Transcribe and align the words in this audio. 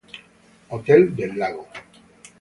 Hotel 0.77 1.15
del 1.15 1.37
Lago 1.43 1.67